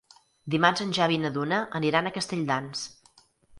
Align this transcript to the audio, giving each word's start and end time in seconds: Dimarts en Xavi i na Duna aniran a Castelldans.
Dimarts 0.55 0.83
en 0.85 0.93
Xavi 0.99 1.17
i 1.17 1.19
na 1.27 1.31
Duna 1.37 1.61
aniran 1.81 2.09
a 2.09 2.15
Castelldans. 2.19 2.85